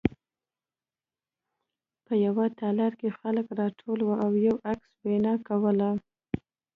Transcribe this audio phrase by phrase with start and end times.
[2.05, 5.89] په یوه تالار کې خلک راټول وو او یو کس وینا کوله